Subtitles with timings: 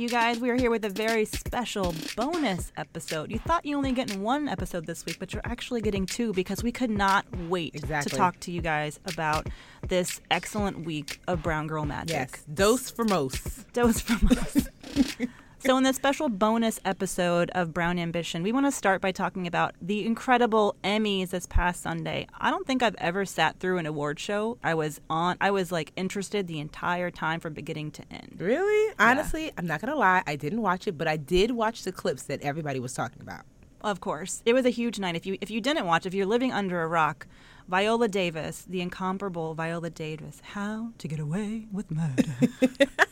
[0.00, 3.30] You guys, we are here with a very special bonus episode.
[3.30, 6.62] You thought you only getting one episode this week, but you're actually getting two because
[6.62, 8.08] we could not wait Exactly.
[8.08, 9.48] to talk to you guys about
[9.86, 12.14] this excellent week of Brown Girl Magic.
[12.14, 13.70] Yes, dose for most.
[13.74, 14.68] Dose from us.
[15.60, 19.46] so, in this special bonus episode of Brown Ambition, we want to start by talking
[19.46, 22.26] about the incredible Emmys this past Sunday.
[22.38, 24.56] I don't think I've ever sat through an award show.
[24.64, 28.36] I was on, I was like interested the entire time from beginning to end.
[28.38, 28.94] Really?
[28.98, 30.22] Honestly, I'm not gonna lie.
[30.26, 33.42] I didn't watch it, but I did watch the clips that everybody was talking about.
[33.82, 35.14] Of course, it was a huge night.
[35.14, 37.26] If you if you didn't watch, if you're living under a rock,
[37.68, 42.34] Viola Davis, the incomparable Viola Davis, How to Get Away with Murder,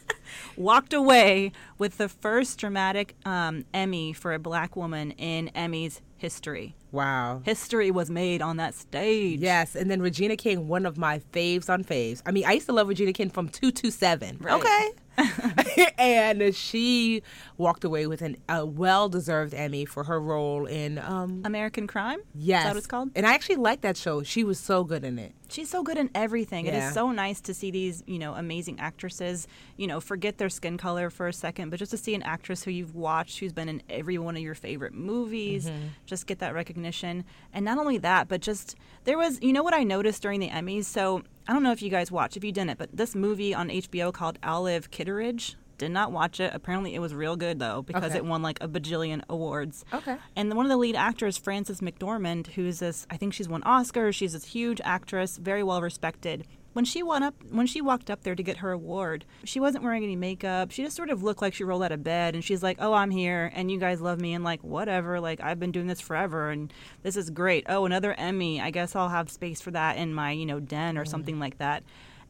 [0.56, 6.74] walked away with the first dramatic um, Emmy for a black woman in Emmy's history.
[6.90, 7.42] Wow.
[7.44, 9.40] History was made on that stage.
[9.40, 12.22] Yes, and then Regina King, one of my faves on faves.
[12.26, 14.38] I mean, I used to love Regina King from 227.
[14.40, 14.54] Right.
[14.54, 14.90] Okay.
[15.98, 17.22] and she
[17.56, 22.20] walked away with an, a well-deserved Emmy for her role in um American Crime.
[22.34, 22.60] yes.
[22.60, 23.10] is that what it's called?
[23.16, 24.22] And I actually liked that show.
[24.22, 25.32] She was so good in it.
[25.50, 26.66] She's so good in everything.
[26.66, 26.88] It Yeah.
[26.88, 29.48] is so nice to see these, you know, amazing actresses,
[29.78, 32.62] you know, forget their skin color for a second, but just to see an actress
[32.64, 35.86] who you've watched, who's been in every one of your favorite movies, Mm-hmm.
[36.06, 37.24] just get that recognition.
[37.52, 40.48] And not only that, but just there was, you know, what I noticed during the
[40.50, 40.84] Emmys.
[40.84, 43.68] So I don't know if you guys watched, if you didn't, but this movie on
[43.70, 45.54] HBO called Olive Kitteridge.
[45.78, 46.52] Did not watch it.
[46.52, 48.16] Apparently, it was real good though because Okay.
[48.16, 49.84] it won like a bajillion awards.
[49.94, 50.16] Okay.
[50.36, 54.14] And one of the lead actors, Frances McDormand, who's this, I think she's won Oscars.
[54.14, 56.46] She's this huge actress, very well respected.
[56.74, 59.82] When she went up, when she walked up there to get her award, she wasn't
[59.82, 60.70] wearing any makeup.
[60.70, 62.92] She just sort of looked like she rolled out of bed, and she's like, "Oh,
[62.92, 65.18] I'm here, and you guys love me, and like whatever.
[65.18, 67.64] Like I've been doing this forever, and this is great.
[67.68, 68.60] Oh, another Emmy.
[68.60, 71.58] I guess I'll have space for that in my you know den or something like
[71.58, 71.82] that."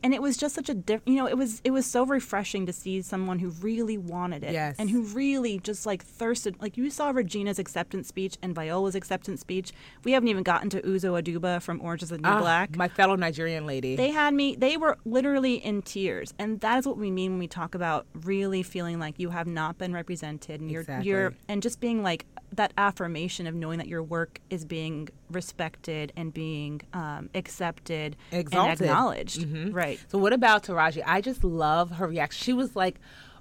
[0.02, 1.00] And it was just such a diff.
[1.06, 4.52] You know, it was it was so refreshing to see someone who really wanted it,
[4.52, 4.76] Yes.
[4.78, 6.54] and who really just like thirsted.
[6.60, 9.72] Like you saw Regina's acceptance speech and Viola's acceptance speech.
[10.04, 12.76] We haven't even gotten to Uzo Aduba from Orange is the New Ah, Black.
[12.76, 13.96] My fellow Nigerian lady.
[13.96, 16.32] They had me, they were literally in tears.
[16.38, 19.46] And that is what we mean when we talk about really feeling like you have
[19.48, 23.88] not been represented and you're, you're and just being like that affirmation of knowing that
[23.88, 28.70] your work is being respected and being um, accepted Exalted.
[28.72, 29.40] and acknowledged.
[29.40, 29.74] Mhm.
[29.74, 30.00] Right.
[30.08, 31.02] So what about Taraji?
[31.06, 32.42] I just love her reaction.
[32.44, 32.96] She was like,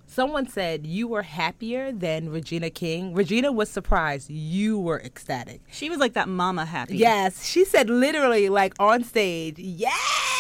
[0.06, 3.14] someone said you were happier than Regina King.
[3.14, 4.30] Regina was surprised.
[4.30, 5.62] You were ecstatic.
[5.72, 6.98] She was like that mama happy.
[6.98, 10.37] Yes, she said literally like on stage, yes.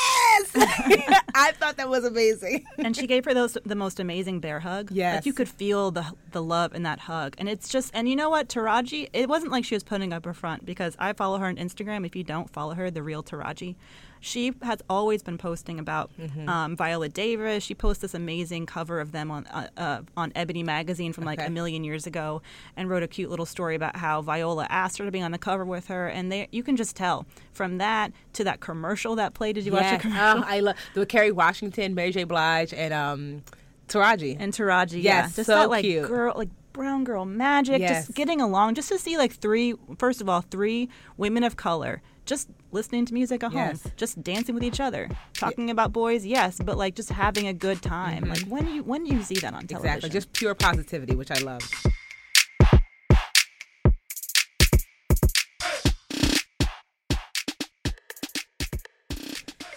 [1.35, 2.66] I thought that was amazing.
[2.78, 4.91] and she gave her those the most amazing bear hug.
[4.91, 5.16] Yes.
[5.18, 8.16] like you could feel the the love in that hug, and it's just and you
[8.16, 11.38] know what, Taraji, it wasn't like she was putting up her front because I follow
[11.38, 12.06] her on Instagram.
[12.06, 13.75] If you don't follow her, the real Taraji,
[14.20, 16.50] she has always been posting about Mm-hmm.
[16.50, 17.64] um, Viola Davis.
[17.64, 21.40] She posts this amazing cover of them on uh, uh, on Ebony magazine from like
[21.40, 21.48] Okay.
[21.48, 22.42] a million years ago,
[22.76, 25.38] and wrote a cute little story about how Viola asked her to be on the
[25.38, 29.34] cover with her, and they you can just tell from that to that commercial that
[29.34, 29.56] played.
[29.56, 30.40] Did you watch the commercial?
[30.40, 32.24] Oh, I love the with Kerry Washington, Mary J.
[32.24, 33.44] Blige, and um,
[33.88, 34.36] Taraji.
[34.40, 35.02] and Taraji.
[35.04, 36.08] yeah, Yes, just so that like cute.
[36.08, 37.80] girl, like brown girl magic.
[37.80, 38.06] Yes.
[38.08, 42.02] Just getting along, just to see like three, first of all, three women of color
[42.27, 43.88] just listening to music at home, Yes.
[43.95, 46.25] just dancing with each other, talking about boys.
[46.25, 48.25] Yes, but like just having a good time.
[48.25, 49.95] Like when do you when do you see that on television?
[49.95, 51.62] Exactly, just pure positivity, which I love.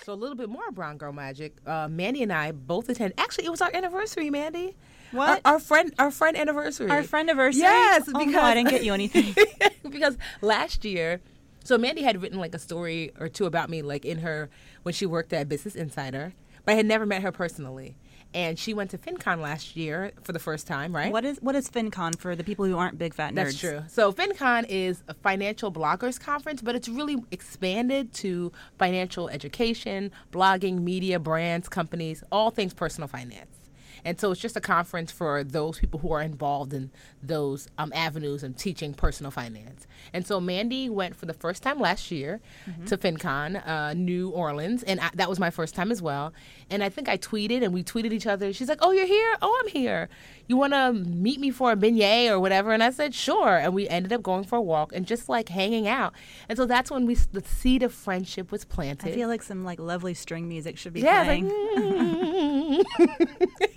[0.03, 1.57] So a little bit more brown girl magic.
[1.65, 3.15] Uh, Mandy and I both attend.
[3.17, 4.75] Actually, it was our anniversary, Mandy.
[5.13, 5.41] What?
[5.45, 6.91] Our, our friend, our friend anniversary.
[6.91, 7.63] our friend anniversary.
[7.63, 9.37] Yes, oh, no, because I didn't get you anything.
[9.89, 11.21] because last year,
[11.65, 14.51] so Mandy had written like a story or two about me, like in her
[14.83, 16.35] when she worked at Business Insider.
[16.65, 17.97] But I had never met her personally.
[18.33, 21.13] And she went to FinCon last year for the first time, right?
[21.13, 23.35] What is what is FinCon for the people who aren't big fat nerds?
[23.35, 23.83] That's true.
[23.89, 30.83] So FinCon is a financial bloggers conference, but it's really expanded to financial education, blogging,
[30.83, 33.60] media, brands, companies, all things personal finance.
[34.05, 36.91] And so it's just a conference for those people who are involved in
[37.23, 39.87] those um, avenues and teaching personal finance.
[40.13, 42.85] And so Mandy went for the first time last year Mm-hmm.
[42.87, 46.33] to FinCon, uh, New Orleans, and I, that was my first time as well.
[46.71, 48.53] And I think I tweeted, and we tweeted each other.
[48.53, 49.37] She's like, "Oh, you're here?
[49.43, 50.09] Oh, I'm here.
[50.47, 53.75] You want to meet me for a beignet or whatever?" And I said, "Sure." And
[53.75, 56.13] we ended up going for a walk and just like hanging out.
[56.49, 59.11] And so that's when we the seed of friendship was planted.
[59.11, 61.49] I feel like some like lovely string music should be Yeah, playing.
[61.49, 62.87] like,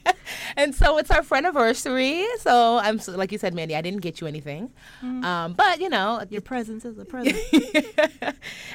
[0.57, 2.25] and so it's our friend anniversary.
[2.39, 4.71] So I'm so, like you said, Mandy, I didn't get you anything,
[5.01, 7.37] um, but you know, Your presence is a present.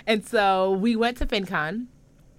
[0.07, 1.87] and so we went to FinCon.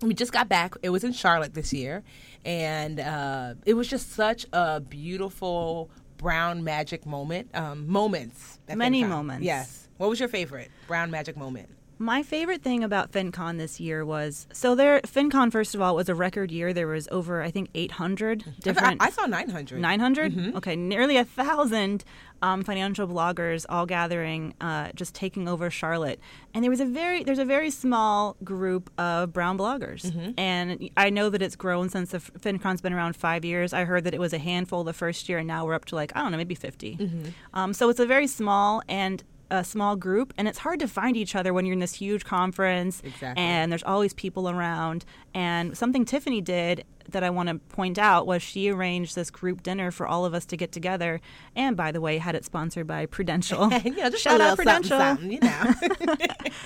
[0.02, 0.76] We just got back.
[0.82, 2.04] It was in Charlotte this year,
[2.46, 7.50] and uh, it was just such a beautiful brown magic moment.
[7.54, 8.60] Um, moments.
[8.74, 9.10] Many FinCon.
[9.10, 9.44] moments.
[9.46, 9.88] Yes.
[9.98, 11.70] What was your favorite brown magic moment?
[12.02, 15.02] My favorite thing about FinCon this year was so there.
[15.02, 16.72] FinCon first of all was a record year.
[16.74, 19.02] There was over I think 800 different.
[19.02, 19.82] I, I saw 900.
[19.82, 22.06] 900 okay nearly a thousand
[22.42, 26.20] um, financial bloggers all gathering uh, just taking over charlotte
[26.54, 31.10] and there was a very there's a very small group of brown bloggers and i
[31.10, 34.22] know that it's grown since the fincon's been around five years i heard that it
[34.22, 36.38] was a handful the first year and now we're up to like i don't know
[36.38, 40.80] maybe 50 um, so it's a very small and a small group and it's hard
[40.80, 43.44] to find each other when you're in this huge conference Exactly.
[43.44, 48.28] and there's always people around and something tiffany did that i want to point out
[48.28, 51.20] was she arranged this group dinner for all of us to get together
[51.56, 53.80] and by the way had it sponsored by prudential know,
[54.10, 56.16] just shout out little something, prudential something, you know.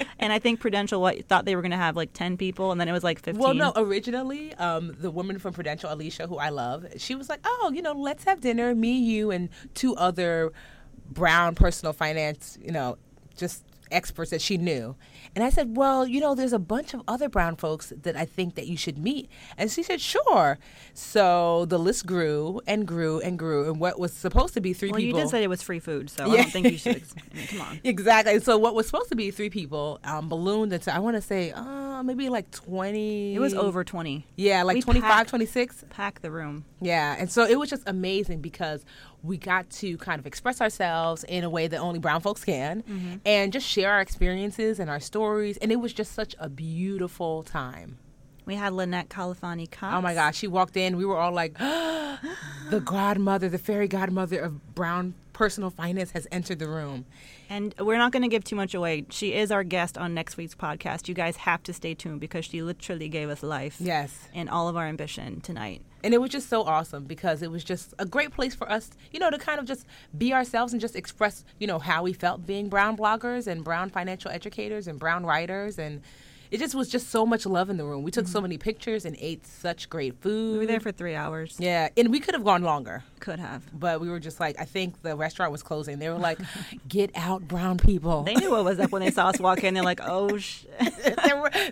[0.20, 2.82] and i think prudential what thought they were going to have like 10 people and
[2.82, 6.38] then it was like 15 Well, no, originally, um, the woman from Prudential, Alicia, who
[6.38, 9.96] I love, she was like, oh, you know, let's have dinner, me, you, and two
[9.96, 10.52] other
[11.10, 12.98] brown personal finance, you know,
[13.38, 14.96] just experts that she knew.
[15.36, 18.26] And I said, well, you know, there's a bunch of other brown folks that I
[18.26, 19.30] think that you should meet.
[19.56, 20.58] And she said, sure.
[20.96, 23.70] So the list grew and grew and grew.
[23.70, 25.20] And what was supposed to be three well you people.
[25.22, 27.04] did say it was free food so i don't think you should
[27.34, 28.40] I mean, come on Exactly.
[28.40, 31.52] So what was supposed to be three people um, ballooned into, I want to say,
[31.52, 33.36] uh, maybe like 20.
[33.36, 35.86] it was over 20 Yeah, like We 25, packed- 26.
[35.90, 38.86] pack the room Yeah, and so it was just amazing because
[39.24, 42.84] we got to kind of express ourselves in a way that only brown folks can
[42.84, 43.16] Mm-hmm.
[43.26, 45.56] and just share our experiences and our stories.
[45.58, 47.98] And it was just such a beautiful time.
[48.46, 49.96] we had Lynnette Khalfani Cox.
[49.98, 50.98] Oh my gosh, she walked in.
[50.98, 51.58] We were all like,
[52.70, 57.06] the godmother, the fairy godmother of brown personal finance has entered the room.
[57.50, 59.06] And we're not going to give too much away.
[59.10, 61.08] She is our guest on next week's podcast.
[61.08, 64.28] You guys have to stay tuned because she literally gave us life Yes.
[64.34, 65.82] and all of our ambition tonight.
[66.04, 68.92] And it was just so awesome because it was just a great place for us,
[69.12, 69.86] you know, to kind of just
[70.18, 73.90] be ourselves and just express, you know, how we felt being brown bloggers and brown
[73.90, 75.80] financial educators and brown writers.
[75.80, 76.02] And
[76.54, 78.04] it just was just so much love in the room.
[78.04, 80.54] We took so many pictures and ate such great food.
[80.54, 81.56] We were there for three hours.
[81.58, 83.04] yeah, and we could have gone longer.
[83.20, 83.64] Could have.
[83.74, 85.98] But we were just like, I think the restaurant was closing.
[85.98, 86.38] They were like,
[86.88, 89.74] "Get out, brown people." They knew what was up when they saw us walk in.
[89.74, 90.70] They're like, oh, shit.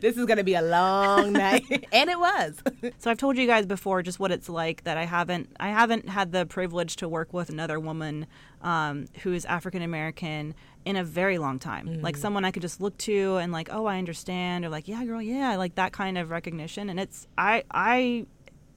[0.02, 2.58] This is gonna be a long night, and it was.
[2.98, 6.10] So I've told you guys before just what it's like that I haven't I haven't
[6.10, 8.26] had the privilege to work with another woman
[8.64, 12.02] um, who is African American in a very long time.
[12.02, 15.04] Like someone I could just look to and like, oh, I understand, or like, yeah,
[15.06, 16.90] girl, yeah, like that kind of recognition.
[16.90, 18.26] And it's I I.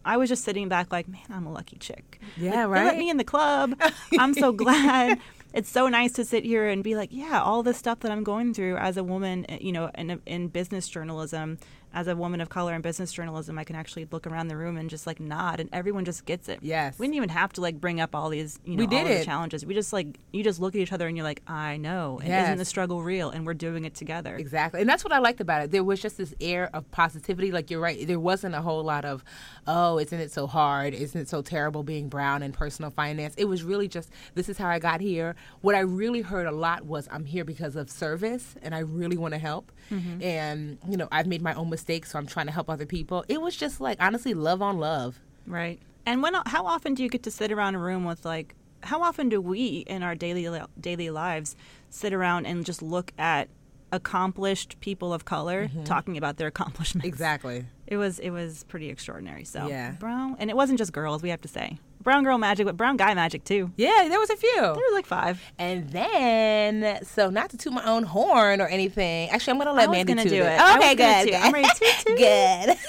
[0.06, 2.20] I was just sitting back like, man, I'm a lucky chick.
[2.37, 2.99] Yeah, Like, They let right?
[2.99, 3.75] me in the club.
[4.18, 5.18] I'm so glad.
[5.54, 8.23] It's so nice to sit here and be like, yeah, all the stuff that I'm
[8.23, 11.58] going through as a woman, eh, you know, in, in business journalism,
[11.94, 14.76] as a woman of color in business journalism, I can actually look around the room
[14.76, 16.58] and just like nod, and everyone just gets it.
[16.60, 16.98] Yes.
[16.98, 19.12] we didn't even have to like bring up all these, you know, We all did
[19.12, 19.64] of the challenges.
[19.64, 22.28] We just like you just look at each other and you're like, I know, and
[22.28, 22.48] Yes.
[22.48, 23.30] isn't the struggle real?
[23.30, 24.34] And we're doing it together.
[24.36, 24.80] Exactly.
[24.80, 25.70] And that's what I liked about it.
[25.70, 27.52] There was just this air of positivity.
[27.52, 28.04] Like you're right.
[28.06, 29.22] There wasn't a whole lot of,
[29.66, 30.94] oh, isn't it so hard?
[30.94, 33.34] Isn't it so terrible being brown in personal finance?
[33.36, 35.36] It was really just, this is how I got here.
[35.60, 39.16] What I really heard a lot was, I'm here because of service and I really
[39.16, 39.70] want to help.
[39.90, 40.22] Mm-hmm.
[40.22, 43.24] And, you know, I've made my own mistakes, so I'm trying to help other people.
[43.28, 45.20] It was just like, honestly, love on love.
[45.46, 45.80] Right.
[46.06, 49.02] And when how often do you get to sit around a room with like how
[49.02, 51.56] often do we in our daily daily lives
[51.90, 53.48] sit around and just look at
[53.92, 55.84] accomplished people of color mm-hmm.
[55.84, 57.06] talking about their accomplishments?
[57.06, 57.64] Exactly.
[57.86, 59.44] It was it was pretty extraordinary.
[59.44, 59.92] So Yeah.
[59.92, 61.78] brown and it wasn't just girls, we have to say.
[62.04, 63.73] Brown girl magic, but brown guy magic too.
[63.76, 64.54] Yeah, there was a few.
[64.61, 65.40] There was like five.
[65.58, 69.30] And then, so not to toot my own horn or anything.
[69.30, 70.61] Actually, I'm gonna let I Mandy gonna do it.
[70.61, 70.76] it.
[70.76, 71.32] Okay, good.
[71.32, 71.44] toot.
[71.44, 72.18] I'm ready to toot.
[72.18, 72.76] good.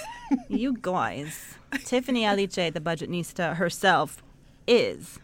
[0.50, 1.56] You guys.
[1.86, 4.24] Tiffany Aliche, the budgetnista herself,
[4.68, 5.20] is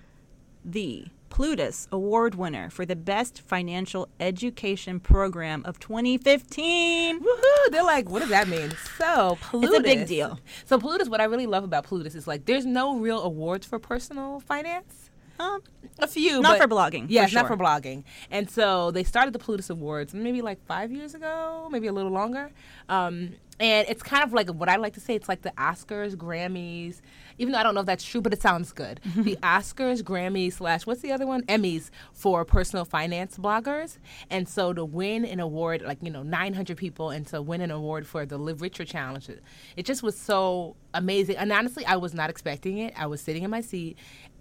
[0.63, 7.21] the Plutus Award winner for the best financial education program of 2015.
[7.21, 7.71] Woohoo!
[7.71, 8.71] They're like, what does that mean?
[8.97, 10.39] So Plutus, It's a big deal.
[10.65, 13.79] So Plutus, what I really love about Plutus is like, there's no real awards for
[13.79, 15.10] personal finance.
[15.41, 15.61] Um,
[15.99, 18.03] A few, Not for blogging, for Yes, not for blogging.
[18.29, 22.11] And so they started the Plutus Awards maybe like five years ago, maybe a little
[22.11, 22.51] longer.
[22.89, 25.13] Um, and it's kind of like what I like to say.
[25.13, 27.01] It's like the Oscars, Grammys.
[27.37, 28.99] Even though I don't know if that's true, but it sounds good.
[29.15, 31.43] the Oscars, Grammys slash what's the other one?
[31.43, 33.99] Emmys for personal finance bloggers.
[34.31, 37.69] And so to win an award, like you know, 900 people, and to win an
[37.69, 39.29] award for the Live Richer Challenge,
[39.77, 41.37] it just was so amazing.
[41.37, 42.93] And honestly, I was not expecting it.
[42.97, 43.97] I was sitting in my seat.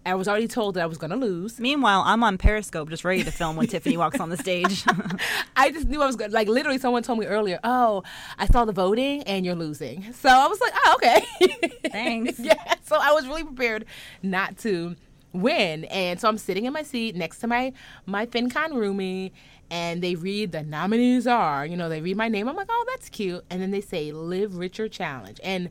[0.06, 1.60] I was already told that I was going to lose.
[1.60, 4.84] meanwhile, I'm on Periscope just ready to film when Tiffany walks on the stage.
[5.56, 6.32] I just knew I was good.
[6.32, 8.02] Like literally, someone told me earlier, "Oh,
[8.38, 12.38] I saw the voting and you're losing." So I was like, "Oh, okay." Thanks.
[12.38, 12.74] yeah.
[12.82, 13.84] So I was really prepared
[14.22, 14.96] not to
[15.32, 17.72] win, and so I'm sitting in my seat next to my
[18.06, 19.32] my FinCon roomie,
[19.70, 21.66] and they read the nominees are.
[21.66, 22.48] You know, they read my name.
[22.48, 25.68] I'm like, "Oh, that's cute," and then they say "Live Richer Challenge," and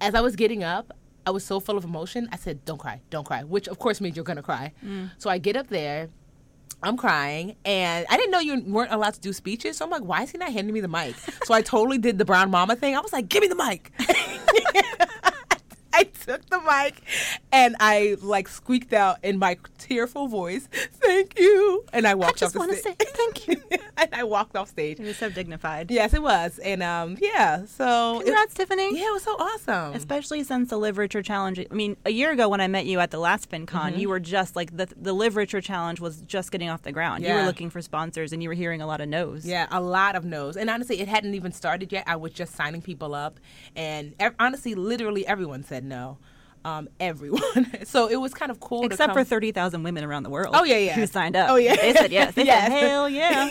[0.00, 0.96] as I was getting up.
[1.26, 2.28] I was so full of emotion.
[2.32, 4.72] I said, "Don't cry, don't cry," which of course means you're gonna cry.
[4.84, 5.10] Mm.
[5.18, 6.08] So I get up there,
[6.82, 9.78] I'm crying, and I didn't know you weren't allowed to do speeches.
[9.78, 11.16] So I'm like, why is he not handing me the mic?
[11.44, 12.94] So I totally did the brown mama thing.
[12.94, 13.90] I was like, give me the mic.
[15.94, 17.00] I took the mic
[17.52, 22.56] and I like squeaked out in my tearful voice, "Thank you," and I walked just
[22.56, 22.96] off the stage.
[23.00, 23.63] I just wanna say thank you.
[24.24, 24.98] I walked off stage.
[24.98, 25.90] it was so dignified.
[25.90, 27.64] Yes, it was, and um, yeah.
[27.66, 28.98] So it- Congrats, Tiffany.
[28.98, 29.94] yeah, it was so awesome.
[29.94, 31.60] Especially since the Live Richer Challenge.
[31.70, 33.98] I mean, a year ago when I met you at the last FinCon, Mm-hmm.
[33.98, 37.24] you were just like the the Live Richer Challenge was just getting off the ground.
[37.24, 39.44] You were looking for sponsors and you were hearing a lot of no's.
[39.46, 40.56] Yeah, a lot of no's.
[40.56, 42.04] And honestly, it hadn't even started yet.
[42.06, 43.38] I was just signing people up.
[43.76, 46.18] And ev- honestly, literally everyone said no.
[46.64, 47.70] Um, everyone.
[47.84, 48.86] so it was kind of cool.
[48.86, 50.54] Except to for 30,000 women around the world.
[50.56, 50.94] Oh, yeah, yeah.
[50.94, 51.50] Who signed up.
[51.50, 51.76] Oh, yeah.
[51.76, 52.34] They said yes.
[52.34, 52.68] They Yes.
[52.72, 53.50] said, hell yeah.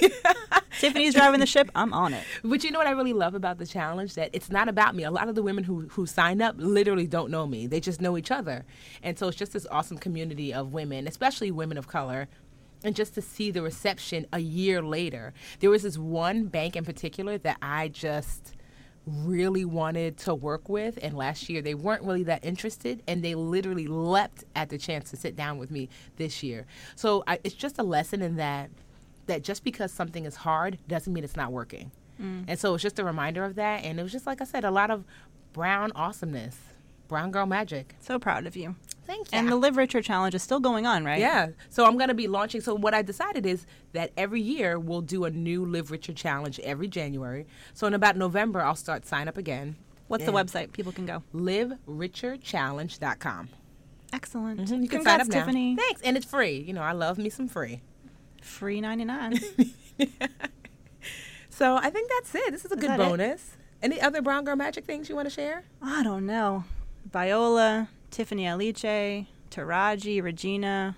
[0.80, 1.70] Tiffany's driving the ship.
[1.76, 2.24] I'm on it.
[2.44, 4.16] But you know what I really love about the challenge?
[4.16, 5.04] That it's not about me.
[5.04, 7.68] A lot of the women who, who sign up literally don't know me.
[7.68, 8.66] They just know each other.
[9.04, 12.28] And so it's just this awesome community of women, especially women of color.
[12.84, 15.34] And just to see the reception a year later.
[15.60, 18.56] There was this one bank in particular that I just
[19.06, 23.36] really wanted to work with and last year they weren't really that interested and they
[23.36, 26.66] literally leapt at the chance to sit down with me this year.
[26.96, 28.70] So I, it's just a lesson in that
[29.26, 31.92] that just because something is hard doesn't mean it's not working.
[32.22, 32.46] Mm.
[32.48, 34.64] And so it's just a reminder of that and it was just like i said
[34.64, 35.04] a lot of
[35.52, 36.58] brown awesomeness
[37.08, 37.96] brown girl magic.
[38.00, 38.76] So proud of you.
[39.06, 41.20] Thank you And the Live Richer Challenge is still going on, right?
[41.20, 41.50] yeah.
[41.70, 42.62] So I'm going to be launching.
[42.62, 46.60] So what I decided is that every year we'll do a new Live Richer challenge
[46.62, 47.46] every January.
[47.74, 49.76] So in about November, I'll start sign up again.
[50.08, 50.74] What's the website?
[50.74, 51.24] People can go.
[51.34, 53.50] LiveRicherChallenge.com.
[54.12, 54.60] Excellent.
[54.60, 55.40] Mhm, You can Congrats, sign up now.
[55.40, 55.76] Tiffany.
[55.76, 56.02] Thanks.
[56.02, 56.58] And it's free.
[56.60, 57.82] You know, I love me some free.
[58.42, 59.40] Free 99.
[61.50, 62.52] So I think that's it.
[62.52, 63.04] This is a Is good that it?
[63.08, 63.58] bonus.
[63.84, 65.64] Any other Brown Girl Magic things you want to share?
[65.84, 66.64] I don't know.
[67.12, 70.96] Viola, Tiffany Aliche, Taraji, Regina,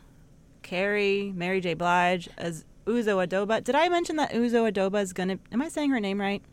[0.64, 1.74] Kerry, Mary J.
[1.74, 3.64] Blige, as Uzo Adoba.
[3.64, 5.40] Did I mention that Uzo Adoba is gonna?
[5.52, 6.44] Am I saying her name right?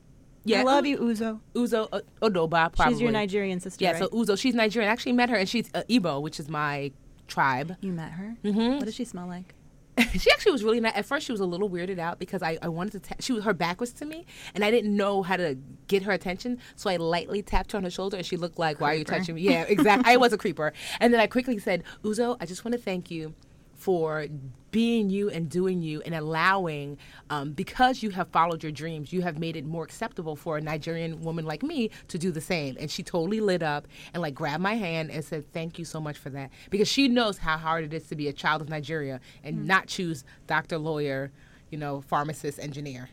[0.44, 1.40] Yeah, I love you, Uzo.
[1.54, 1.88] Uzo
[2.22, 2.94] Odoba, probably.
[2.94, 3.98] She's your Nigerian sister, Yeah, right?
[4.02, 4.88] so Uzo, she's Nigerian.
[4.88, 6.92] I actually met her, and she's uh, Igbo, which is my
[7.26, 7.76] tribe.
[7.80, 8.36] you met her.
[8.44, 8.76] Mhm.
[8.76, 9.54] What does she smell like?
[10.20, 10.94] She actually was really nice.
[10.94, 13.00] At first, she was a little weirded out because I, I wanted to.
[13.00, 15.56] Ta- she was her back was to me, and I didn't know how to
[15.88, 16.58] get her attention.
[16.76, 19.04] So I lightly tapped her on the shoulder, and she looked like, "Why are you
[19.04, 20.12] touching me?" Yeah, exactly.
[20.12, 20.72] I was a creeper.
[21.00, 23.34] And then I quickly said, "Uzo, I just want to thank you
[23.74, 24.26] for
[24.72, 26.98] being you and doing you and allowing
[27.30, 30.60] um, because you have followed your dreams you have made it more acceptable for a
[30.60, 32.76] nigerian woman like me to do the same.
[32.80, 36.00] And she totally lit up and like grabbed my hand and said thank you so
[36.00, 36.50] much for that.
[36.70, 39.86] Because she knows how hard it is to be a child of nigeria and not
[39.86, 41.30] choose doctor lawyer
[41.70, 43.08] you know pharmacist engineer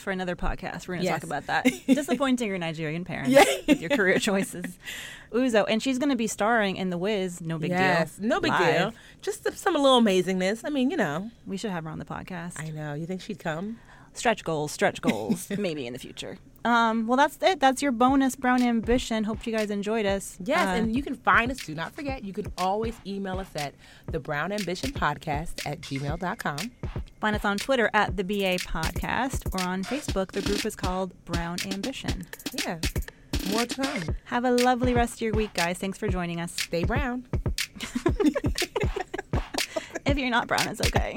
[0.00, 1.20] For another podcast, we're going to Yes.
[1.20, 1.66] talk about that.
[1.86, 3.34] Disappointing your Nigerian parents
[3.66, 4.78] with your career choices.
[5.32, 7.40] Uzo, and she's going to be starring in The Wiz.
[7.40, 8.28] No big yes deal.
[8.28, 8.74] no big Live.
[8.92, 8.92] deal
[9.22, 12.04] just some, some little amazingness i mean you know We should have her on the
[12.04, 12.58] podcast.
[12.60, 13.78] i know you think she'd come
[14.12, 16.36] stretch goals, stretch goals, maybe in the future.
[16.64, 17.60] Um, well, that's it.
[17.60, 19.22] That's your bonus brown ambition.
[19.24, 20.36] Hope you guys enjoyed us.
[20.44, 21.58] Yes, Uh, and you can find us.
[21.58, 23.72] Do not forget, you can always email us at
[24.10, 26.72] the Brown Ambition Podcast at gmail.com.
[27.20, 30.32] find us on Twitter at the BA Podcast or on Facebook.
[30.32, 32.26] The group is called Brown Ambition.
[32.64, 32.78] Yeah,
[33.50, 34.16] more to come.
[34.24, 35.78] Have a lovely rest of your week, guys.
[35.78, 36.52] Thanks for joining us.
[36.52, 37.26] Stay brown.
[40.06, 41.16] If you're not brown, it's okay.